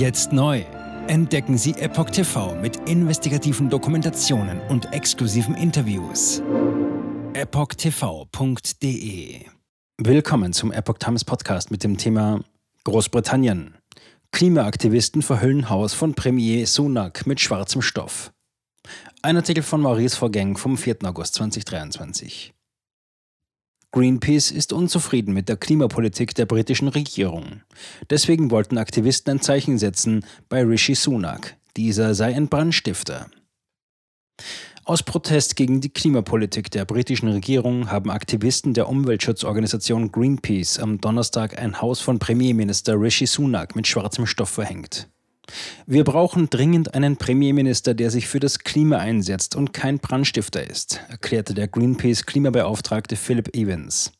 [0.00, 0.64] Jetzt neu.
[1.08, 6.42] Entdecken Sie Epoch TV mit investigativen Dokumentationen und exklusiven Interviews.
[7.34, 8.70] EpochTV.de
[9.98, 12.42] Willkommen zum Epoch Times Podcast mit dem Thema
[12.84, 13.74] Großbritannien.
[14.32, 18.32] Klimaaktivisten verhüllen Haus von Premier Sunak mit schwarzem Stoff.
[19.20, 20.96] Ein Artikel von Maurice Vorgäng vom 4.
[21.04, 22.54] August 2023.
[23.92, 27.62] Greenpeace ist unzufrieden mit der Klimapolitik der britischen Regierung.
[28.08, 31.56] Deswegen wollten Aktivisten ein Zeichen setzen bei Rishi Sunak.
[31.76, 33.28] Dieser sei ein Brandstifter.
[34.84, 41.58] Aus Protest gegen die Klimapolitik der britischen Regierung haben Aktivisten der Umweltschutzorganisation Greenpeace am Donnerstag
[41.58, 45.08] ein Haus von Premierminister Rishi Sunak mit schwarzem Stoff verhängt.
[45.86, 51.00] Wir brauchen dringend einen Premierminister, der sich für das Klima einsetzt und kein Brandstifter ist,
[51.08, 54.12] erklärte der Greenpeace-Klimabeauftragte Philip Evans.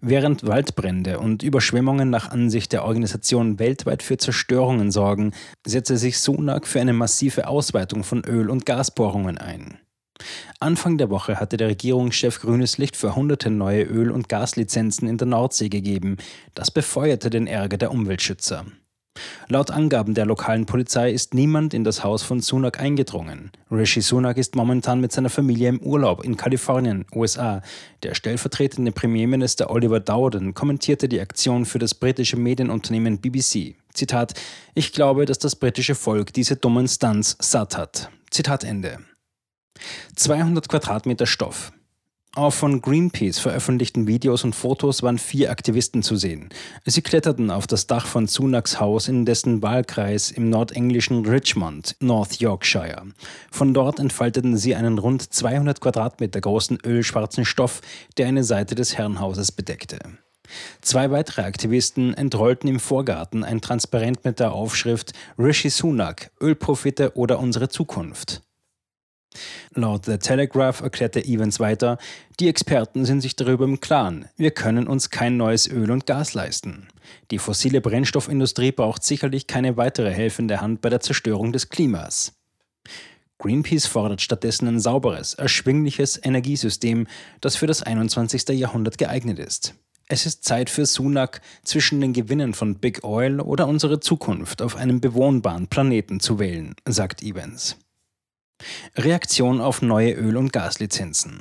[0.00, 5.32] Während Waldbrände und Überschwemmungen nach Ansicht der Organisation weltweit für Zerstörungen sorgen,
[5.66, 9.78] setze sich Sunak für eine massive Ausweitung von Öl- und Gasbohrungen ein.
[10.60, 15.16] Anfang der Woche hatte der Regierungschef grünes Licht für hunderte neue Öl- und Gaslizenzen in
[15.16, 16.16] der Nordsee gegeben.
[16.54, 18.66] Das befeuerte den Ärger der Umweltschützer.
[19.48, 23.50] Laut Angaben der lokalen Polizei ist niemand in das Haus von Sunak eingedrungen.
[23.70, 27.62] Rishi Sunak ist momentan mit seiner Familie im Urlaub in Kalifornien, USA.
[28.02, 33.76] Der stellvertretende Premierminister Oliver Dowden kommentierte die Aktion für das britische Medienunternehmen BBC.
[33.92, 34.34] Zitat:
[34.74, 38.10] Ich glaube, dass das britische Volk diese dummen Stunts satt hat.
[38.30, 38.98] Zitat Ende.
[40.16, 41.72] 200 Quadratmeter Stoff.
[42.38, 46.50] Auf von Greenpeace veröffentlichten Videos und Fotos waren vier Aktivisten zu sehen.
[46.86, 52.40] Sie kletterten auf das Dach von Sunaks Haus in dessen Wahlkreis im nordenglischen Richmond, North
[52.40, 53.02] Yorkshire.
[53.50, 57.80] Von dort entfalteten sie einen rund 200 Quadratmeter großen ölschwarzen Stoff,
[58.18, 59.98] der eine Seite des Herrenhauses bedeckte.
[60.80, 67.40] Zwei weitere Aktivisten entrollten im Vorgarten ein Transparent mit der Aufschrift Rishi Sunak, Ölprofite oder
[67.40, 68.42] unsere Zukunft.
[69.74, 71.98] Laut The Telegraph erklärte Evans weiter,
[72.40, 76.34] die Experten sind sich darüber im Klaren, wir können uns kein neues Öl und Gas
[76.34, 76.88] leisten.
[77.30, 82.32] Die fossile Brennstoffindustrie braucht sicherlich keine weitere helfende Hand bei der Zerstörung des Klimas.
[83.38, 87.06] Greenpeace fordert stattdessen ein sauberes, erschwingliches Energiesystem,
[87.40, 88.48] das für das 21.
[88.48, 89.74] Jahrhundert geeignet ist.
[90.08, 94.74] Es ist Zeit für Sunak, zwischen den Gewinnen von Big Oil oder unsere Zukunft auf
[94.74, 97.76] einem bewohnbaren Planeten zu wählen, sagt Evans.
[98.96, 101.40] Reaktion auf neue Öl- und Gaslizenzen.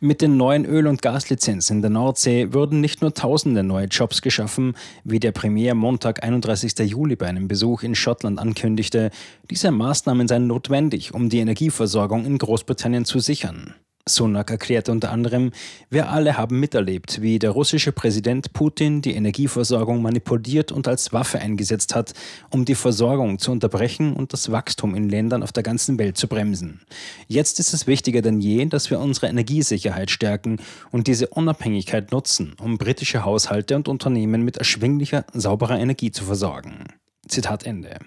[0.00, 4.20] Mit den neuen Öl- und Gaslizenzen in der Nordsee würden nicht nur tausende neue Jobs
[4.20, 4.74] geschaffen,
[5.04, 6.78] wie der Premier Montag 31.
[6.80, 9.10] Juli bei einem Besuch in Schottland ankündigte,
[9.50, 13.74] diese Maßnahmen seien notwendig, um die Energieversorgung in Großbritannien zu sichern.
[14.08, 15.52] Sunak erklärte unter anderem,
[15.88, 21.38] wir alle haben miterlebt, wie der russische Präsident Putin die Energieversorgung manipuliert und als Waffe
[21.38, 22.12] eingesetzt hat,
[22.50, 26.26] um die Versorgung zu unterbrechen und das Wachstum in Ländern auf der ganzen Welt zu
[26.26, 26.80] bremsen.
[27.28, 30.58] Jetzt ist es wichtiger denn je, dass wir unsere Energiesicherheit stärken
[30.90, 36.86] und diese Unabhängigkeit nutzen, um britische Haushalte und Unternehmen mit erschwinglicher, sauberer Energie zu versorgen.
[37.28, 38.00] Zitat Ende.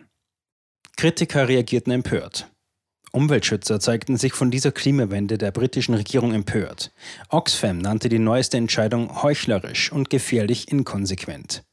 [0.97, 2.49] Kritiker reagierten empört.
[3.15, 6.91] Umweltschützer zeigten sich von dieser Klimawende der britischen Regierung empört.
[7.29, 11.63] Oxfam nannte die neueste Entscheidung heuchlerisch und gefährlich inkonsequent.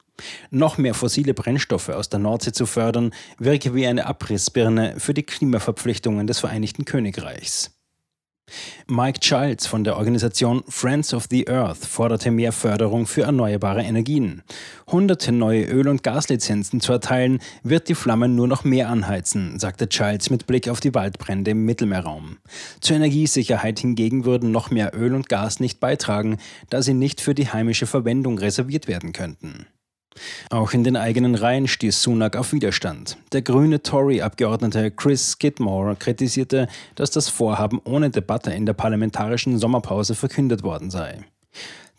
[0.50, 5.24] Noch mehr fossile Brennstoffe aus der Nordsee zu fördern, wirke wie eine Abrissbirne für die
[5.24, 7.72] Klimaverpflichtungen des Vereinigten Königreichs.
[8.86, 14.42] Mike Childs von der Organisation Friends of the Earth forderte mehr Förderung für erneuerbare Energien.
[14.86, 19.88] Hunderte neue Öl- und Gaslizenzen zu erteilen, wird die Flammen nur noch mehr anheizen, sagte
[19.88, 22.38] Childs mit Blick auf die Waldbrände im Mittelmeerraum.
[22.80, 26.38] Zur Energiesicherheit hingegen würden noch mehr Öl und Gas nicht beitragen,
[26.70, 29.66] da sie nicht für die heimische Verwendung reserviert werden könnten.
[30.50, 33.16] Auch in den eigenen Reihen stieß Sunak auf Widerstand.
[33.32, 40.14] Der grüne Tory-Abgeordnete Chris Skidmore kritisierte, dass das Vorhaben ohne Debatte in der parlamentarischen Sommerpause
[40.14, 41.24] verkündet worden sei.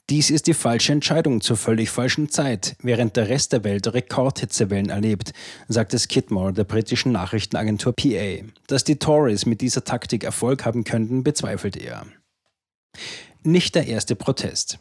[0.10, 4.90] Dies ist die falsche Entscheidung zur völlig falschen Zeit, während der Rest der Welt Rekordhitzewellen
[4.90, 5.32] erlebt,
[5.70, 8.44] sagte Skidmore der britischen Nachrichtenagentur PA.
[8.68, 12.06] Dass die Tories mit dieser Taktik Erfolg haben könnten, bezweifelt er.
[13.44, 14.78] Nicht der erste Protest.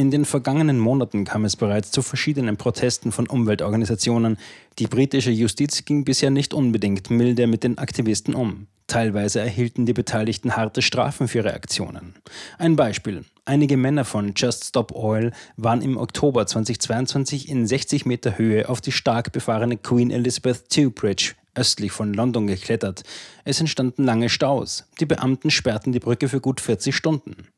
[0.00, 4.38] In den vergangenen Monaten kam es bereits zu verschiedenen Protesten von Umweltorganisationen.
[4.78, 8.66] Die britische Justiz ging bisher nicht unbedingt milde mit den Aktivisten um.
[8.86, 12.14] Teilweise erhielten die Beteiligten harte Strafen für ihre Aktionen.
[12.56, 13.26] Ein Beispiel.
[13.44, 18.80] Einige Männer von Just Stop Oil waren im Oktober 2022 in 60 Meter Höhe auf
[18.80, 23.02] die stark befahrene Queen Elizabeth II Bridge östlich von London geklettert.
[23.44, 24.88] Es entstanden lange Staus.
[24.98, 27.48] Die Beamten sperrten die Brücke für gut 40 Stunden.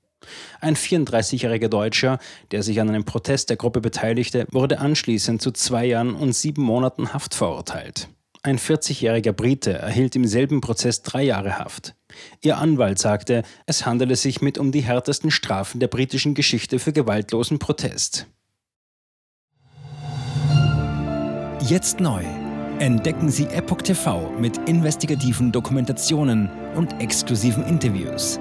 [0.60, 2.18] Ein 34-jähriger Deutscher,
[2.50, 6.62] der sich an einem Protest der Gruppe beteiligte, wurde anschließend zu zwei Jahren und sieben
[6.62, 8.08] Monaten Haft verurteilt.
[8.44, 11.94] Ein 40-jähriger Brite erhielt im selben Prozess drei Jahre Haft.
[12.40, 16.92] Ihr Anwalt sagte, es handele sich mit um die härtesten Strafen der britischen Geschichte für
[16.92, 18.26] gewaltlosen Protest.
[21.60, 22.24] Jetzt neu.
[22.80, 28.40] Entdecken Sie Epoch TV mit investigativen Dokumentationen und exklusiven Interviews.